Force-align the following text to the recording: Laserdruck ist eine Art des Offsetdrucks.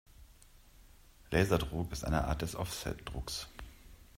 Laserdruck 1.29 1.91
ist 1.91 2.05
eine 2.05 2.23
Art 2.23 2.41
des 2.41 2.55
Offsetdrucks. 2.55 3.47